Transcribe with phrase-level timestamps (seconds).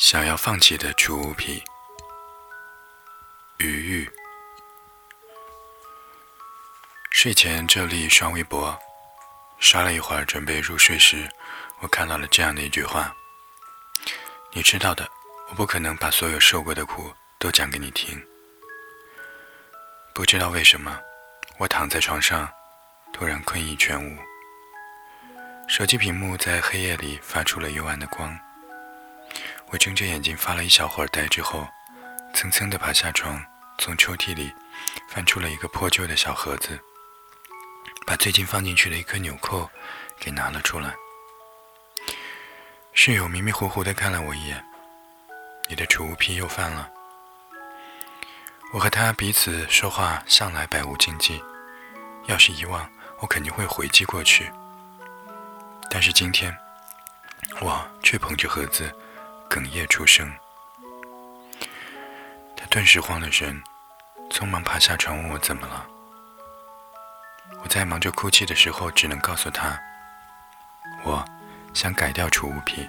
[0.00, 1.62] 想要放弃的储物品。
[3.58, 4.10] 余裕。
[7.10, 8.76] 睡前这里刷微博，
[9.58, 11.28] 刷了一会儿，准备入睡时，
[11.80, 13.14] 我看到了这样的一句话
[14.54, 15.06] ：“你知道的，
[15.50, 18.26] 我不可能把所有受过的苦都讲给你听。”
[20.14, 20.98] 不知道为什么，
[21.58, 22.50] 我躺在床上，
[23.12, 24.18] 突然困意全无。
[25.68, 28.34] 手机屏幕在黑夜里发出了幽暗的光。
[29.72, 31.66] 我睁着眼睛发了一小会儿呆之后，
[32.34, 33.40] 蹭蹭地爬下床，
[33.78, 34.52] 从抽屉里
[35.08, 36.78] 翻出了一个破旧的小盒子，
[38.04, 39.70] 把最近放进去的一颗纽扣
[40.18, 40.92] 给拿了出来。
[42.92, 44.64] 室友迷迷糊糊地看了我一眼
[45.70, 46.90] ：“你的储物癖又犯了。”
[48.74, 51.40] 我和他彼此说话向来百无禁忌，
[52.26, 52.90] 要是遗忘，
[53.20, 54.50] 我肯定会回击过去。
[55.88, 56.56] 但是今天，
[57.60, 58.92] 我却捧着盒子。
[59.50, 60.32] 哽咽出声，
[62.56, 63.60] 他顿时慌了神，
[64.30, 65.84] 匆忙爬下床问我怎么了。
[67.60, 69.76] 我在忙着哭泣的时候，只能告诉他，
[71.02, 71.24] 我
[71.74, 72.88] 想改掉储物癖。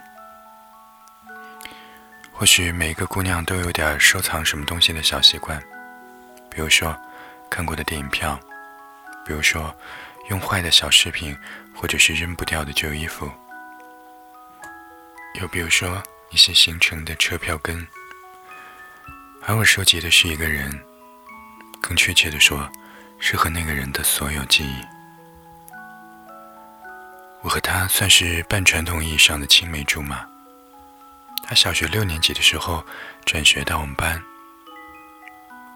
[2.31, 5.59] 或许每一个姑娘都有点收藏什么东西的小习惯，
[6.47, 6.95] 比如说
[7.49, 8.39] 看过的电影票，
[9.25, 9.75] 比如说
[10.29, 11.35] 用坏的小饰品，
[11.75, 13.31] 或者是扔不掉的旧衣服，
[15.41, 15.99] 又比如说。
[16.31, 17.85] 一些行程的车票根，
[19.43, 20.71] 而我收集的是一个人，
[21.81, 22.69] 更确切的说，
[23.19, 24.81] 是和那个人的所有记忆。
[27.41, 30.25] 我和他算是半传统意义上的青梅竹马。
[31.43, 32.85] 他小学六年级的时候
[33.25, 34.21] 转学到我们班，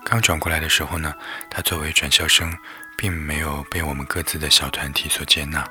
[0.05, 1.13] 刚转过来的时候呢，
[1.49, 2.57] 他作为转校生，
[2.97, 5.67] 并没有被我们各自的小团体所接纳，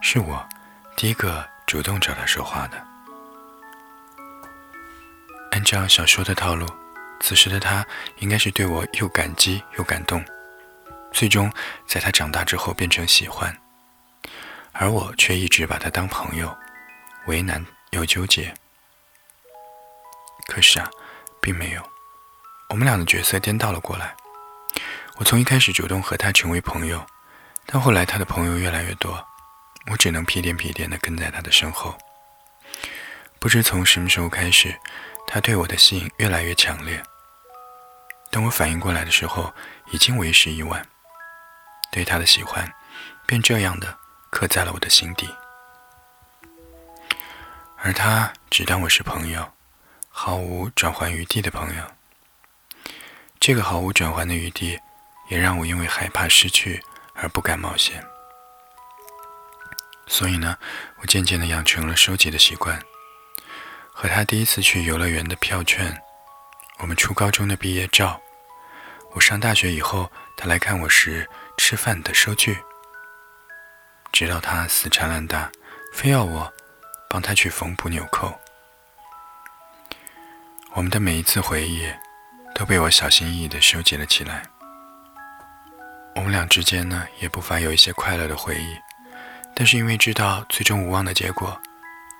[0.00, 0.48] 是我
[0.96, 2.89] 第一个主动找他说话的。
[5.70, 6.66] 这样小说的套路，
[7.20, 7.86] 此时的他
[8.18, 10.20] 应该是对我又感激又感动，
[11.12, 11.48] 最终
[11.86, 13.56] 在他长大之后变成喜欢，
[14.72, 16.52] 而我却一直把他当朋友，
[17.26, 18.52] 为难又纠结。
[20.48, 20.90] 可是啊，
[21.40, 21.88] 并没有，
[22.70, 24.12] 我们俩的角色颠倒了过来。
[25.18, 27.06] 我从一开始主动和他成为朋友，
[27.64, 29.24] 但后来他的朋友越来越多，
[29.88, 31.96] 我只能屁颠屁颠地跟在他的身后。
[33.38, 34.74] 不知从什么时候开始。
[35.32, 37.00] 他对我的吸引越来越强烈。
[38.32, 39.54] 等我反应过来的时候，
[39.92, 40.84] 已经为时已晚。
[41.92, 42.68] 对他的喜欢，
[43.26, 43.96] 便这样的
[44.28, 45.32] 刻在了我的心底。
[47.76, 49.48] 而他只当我是朋友，
[50.08, 51.84] 毫无转圜余地的朋友。
[53.38, 54.80] 这个毫无转圜的余地，
[55.28, 56.82] 也让我因为害怕失去
[57.14, 58.04] 而不敢冒险。
[60.08, 60.58] 所以呢，
[60.96, 62.82] 我渐渐的养成了收集的习惯。
[64.00, 65.94] 和他第一次去游乐园的票券，
[66.78, 68.18] 我们初高中的毕业照，
[69.12, 71.28] 我上大学以后他来看我时
[71.58, 72.56] 吃饭的收据，
[74.10, 75.52] 直到他死缠烂打，
[75.92, 76.50] 非要我
[77.10, 78.32] 帮他去缝补纽扣。
[80.72, 81.86] 我们的每一次回忆
[82.54, 84.42] 都被我小心翼翼地收集了起来。
[86.14, 88.78] 我们俩之间呢，也不乏有一些快乐的回忆，
[89.54, 91.60] 但是因为知道最终无望的结果，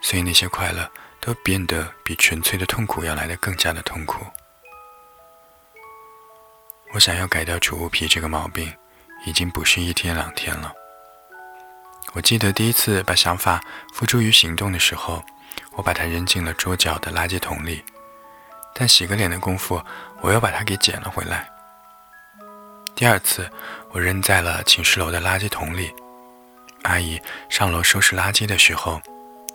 [0.03, 0.87] 所以那些快乐。
[1.21, 4.25] 都变得比纯粹的痛苦要来的更加的痛苦。
[6.93, 8.73] 我想要改掉储物癖这个毛病，
[9.25, 10.73] 已经不是一天两天了。
[12.15, 15.23] 我记得第一次把想法付诸于行动的时候，
[15.75, 17.85] 我把它扔进了桌角的垃圾桶里，
[18.75, 19.81] 但洗个脸的功夫，
[20.21, 21.49] 我又把它给捡了回来。
[22.97, 23.49] 第二次，
[23.91, 25.95] 我扔在了寝室楼的垃圾桶里，
[26.83, 29.01] 阿姨上楼收拾垃圾的时候。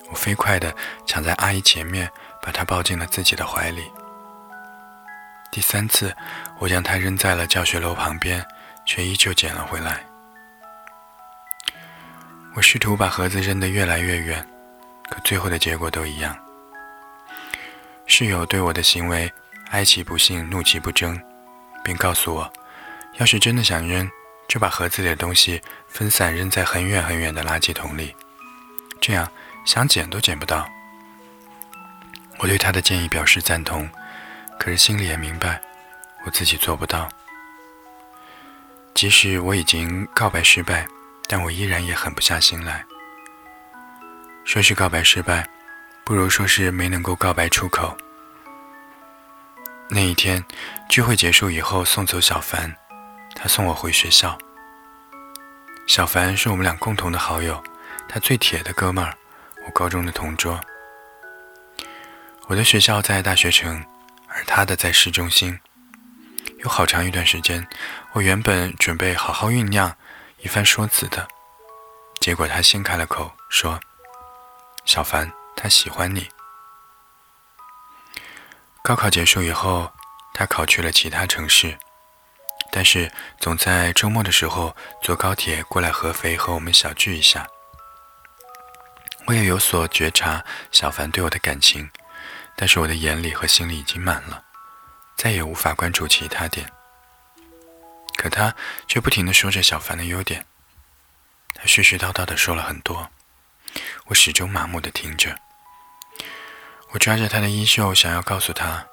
[0.10, 0.74] 我飞快地
[1.06, 2.10] 抢在阿姨前面，
[2.42, 3.92] 把她抱进了自己的怀里。
[5.52, 6.16] 第三次，
[6.60, 8.46] 我将它扔在了教学楼旁边，
[8.86, 10.06] 却依旧捡了回来。
[12.56, 14.48] 我试图把盒子扔得越来越远，
[15.10, 16.38] 可最后的结果都一样。
[18.06, 19.32] 室友对我的行为
[19.72, 21.20] 哀其不幸，怒其不争，
[21.84, 22.54] 并告诉我，
[23.14, 24.10] 要是真的想扔，
[24.48, 28.16] 就把盒子里的东西分散扔在很远很远的垃圾桶里，
[29.02, 29.30] 这样。
[29.66, 30.70] 想捡都捡不到。
[32.38, 33.90] 我对他的建议表示赞同，
[34.60, 35.62] 可是心里也明白，
[36.26, 37.10] 我自己做不到。
[38.94, 40.86] 即使我已经告白失败，
[41.28, 42.86] 但我依然也狠不下心来。
[44.44, 45.48] 说是告白失败，
[46.06, 47.98] 不如说是没能够告白出口。
[49.90, 50.44] 那一天
[50.88, 52.74] 聚会结束以后，送走小凡，
[53.36, 54.38] 他送我回学校。
[55.88, 57.64] 小凡是我们俩共同的好友，
[58.08, 59.16] 他最铁的哥们儿。
[59.66, 60.62] 我高中的同桌，
[62.48, 63.84] 我的学校在大学城，
[64.28, 65.60] 而他的在市中心。
[66.60, 67.68] 有好长一段时间，
[68.14, 69.96] 我原本准备好好酝酿
[70.38, 71.28] 一番说辞的，
[72.22, 73.80] 结果他先开了口，说
[74.86, 76.30] ：“小凡，他喜欢你。”
[78.84, 79.92] 高考结束以后，
[80.34, 81.78] 他考去了其他城市，
[82.72, 87.48] 但是总在周末的时候坐高铁过来合肥和我们小聚一下。
[89.28, 91.90] 我也有所觉察小凡对我的感情，
[92.56, 94.44] 但是我的眼里和心里已经满了，
[95.18, 96.72] 再也无法关注其他点。
[98.18, 98.56] 可他
[98.88, 100.46] 却不停地说着小凡的优点，
[101.56, 103.10] 他絮絮叨叨地说了很多，
[104.06, 105.36] 我始终麻木地听着。
[106.92, 108.86] 我抓着他的衣袖，想要告诉他，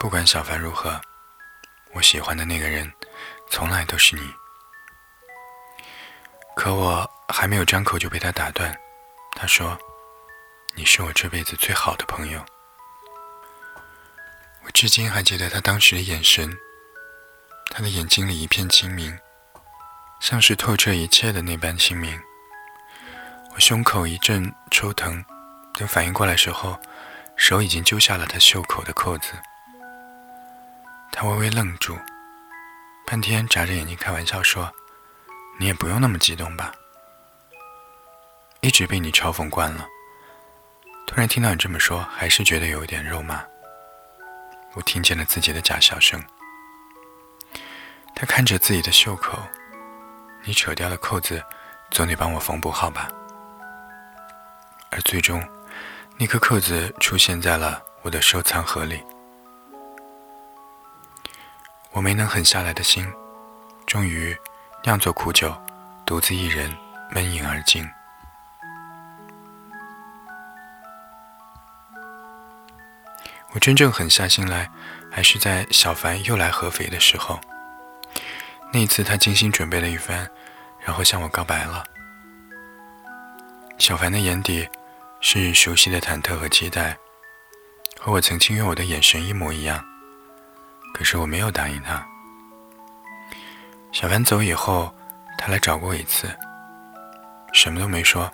[0.00, 1.00] 不管小凡如何，
[1.92, 2.92] 我喜欢的那个人，
[3.50, 4.22] 从来都是你。
[6.56, 8.74] 可我还没有张口，就被他打断。
[9.34, 9.78] 他说
[10.74, 12.44] ：“你是我这辈子最好的朋友。”
[14.64, 16.56] 我至今还记得他当时的眼神，
[17.70, 19.18] 他的眼睛里一片清明，
[20.20, 22.18] 像是透彻一切的那般清明。
[23.54, 25.24] 我胸口一阵抽疼，
[25.76, 26.78] 等反应过来时候。
[27.36, 29.32] 手已经揪下了他袖口的扣子，
[31.10, 31.98] 他微微愣住，
[33.04, 34.72] 半天眨着眼睛开玩笑说
[35.58, 36.72] ：“你也不用那么激动吧。”
[38.64, 39.86] 一直被你嘲讽惯了，
[41.06, 43.44] 突然听到你这么说，还是觉得有一点肉麻。
[44.72, 46.18] 我听见了自己的假笑声。
[48.16, 49.38] 他看着自己的袖口，
[50.44, 51.44] 你扯掉了扣子，
[51.90, 53.06] 总得帮我缝补好吧？
[54.90, 55.46] 而最终。
[56.16, 59.04] 那颗扣子出现在了我的收藏盒里，
[61.90, 63.06] 我没能狠下来的心，
[63.86, 64.34] 终于
[64.84, 65.54] 酿作苦酒，
[66.06, 66.74] 独自一人
[67.10, 67.86] 闷饮而尽。
[73.54, 74.70] 我真正狠下心来，
[75.10, 77.40] 还是在小凡又来合肥的时候。
[78.72, 80.28] 那一次，他精心准备了一番，
[80.84, 81.82] 然后向我告白了。
[83.78, 84.68] 小凡的眼底。
[85.26, 86.94] 是熟悉的忐忑和期待，
[87.98, 89.82] 和我曾经用我的眼神一模一样。
[90.92, 92.06] 可是我没有答应他。
[93.90, 94.94] 小凡走以后，
[95.38, 96.28] 他来找过我一次，
[97.54, 98.30] 什么都没说，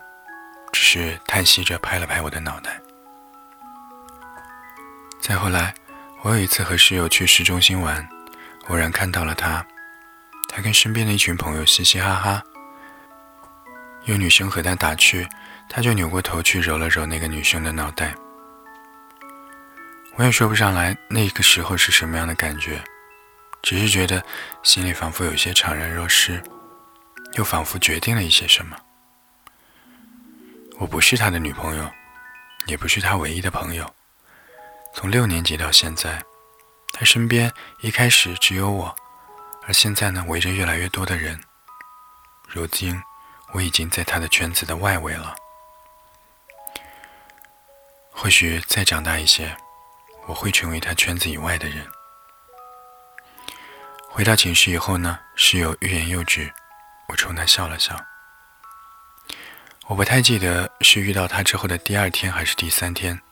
[0.72, 2.80] 只是叹息着拍了拍我的脑袋。
[5.20, 5.74] 再后来，
[6.22, 8.08] 我有一次和室友去市中心玩，
[8.68, 9.64] 偶然看到了他，
[10.48, 12.42] 他跟身边的一群朋友嘻嘻哈哈，
[14.06, 15.28] 有女生和他打趣。
[15.72, 18.12] 他就扭过头去揉了揉那个女生的脑袋，
[20.16, 22.82] 我也说不上来那个时候是什么样的感觉，
[23.62, 24.20] 只是觉得
[24.64, 26.42] 心里仿佛有些怅然若失，
[27.34, 28.76] 又仿佛决定了一些什么。
[30.76, 31.88] 我不是他的女朋友，
[32.66, 33.88] 也不是他唯一的朋友。
[34.92, 36.22] 从六年级到现在，
[36.92, 38.94] 他身边一开始只有我，
[39.66, 41.40] 而现在呢，围着越来越多的人。
[42.48, 43.00] 如今，
[43.52, 45.34] 我已经在他的圈子的外围了。
[48.10, 49.56] 或许再长大一些，
[50.26, 51.86] 我会成为他圈子以外的人。
[54.08, 56.52] 回到寝室以后呢，室友欲言又止，
[57.08, 57.96] 我冲他笑了笑。
[59.86, 63.22] 我不太记得是遇到他之后的第二天还是第三天，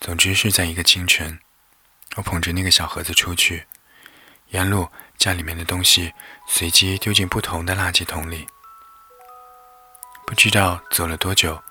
[0.00, 1.38] 总之是在一个清晨，
[2.16, 3.66] 我捧着那个小盒子出去，
[4.48, 4.88] 沿路
[5.18, 6.12] 将里面的东西
[6.48, 8.46] 随机丢进不同的垃圾桶里。
[10.26, 11.62] 不知道走了多久。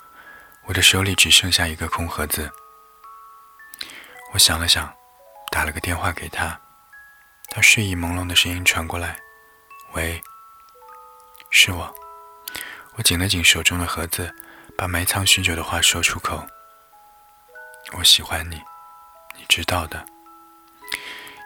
[0.67, 2.51] 我的手里只剩下一个空盒子。
[4.33, 4.91] 我想了想，
[5.51, 6.59] 打了个电话给他。
[7.51, 9.15] 他睡意朦胧的声音传过来
[9.93, 10.19] ：“喂，
[11.51, 11.95] 是我。”
[12.97, 14.33] 我紧了紧手中的盒子，
[14.75, 16.43] 把埋藏许久的话说出口
[17.93, 18.61] ：“我喜欢你，
[19.37, 20.05] 你知道的。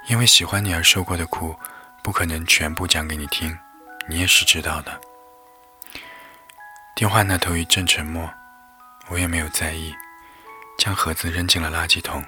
[0.07, 1.55] 因为喜欢你而受过的苦，
[2.03, 3.57] 不可能全部讲给你听，
[4.07, 4.99] 你也是知道的。”
[6.95, 8.29] 电话那头一阵沉默。
[9.11, 9.91] 我也没有在意，
[10.77, 12.23] 将盒子扔进了垃圾桶。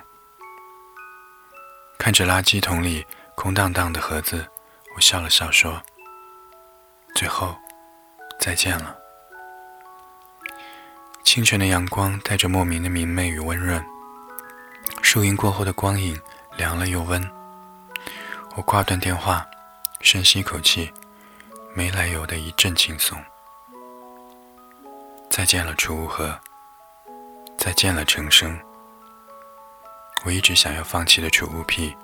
[1.99, 4.49] 看着垃圾桶里空荡荡的盒子，
[4.95, 5.79] 我笑了笑说
[7.13, 7.55] ：“最后，
[8.39, 8.97] 再见了。”
[11.23, 13.85] 清晨的阳光带着莫名的明媚与温润，
[15.01, 16.19] 树荫过后的光影
[16.57, 17.21] 凉了又温。
[18.55, 19.45] 我挂断电话，
[20.01, 20.91] 深吸一口气，
[21.73, 23.17] 没来由的一阵轻松。
[25.29, 26.37] 再见了，楚无河。
[27.57, 28.59] 再见了，陈生。
[30.25, 31.95] 我一直想要放弃的储物癖，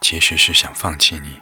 [0.00, 1.40] 其实是想放弃你。